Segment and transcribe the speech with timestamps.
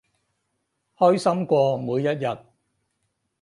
[0.97, 2.35] 開心過每一日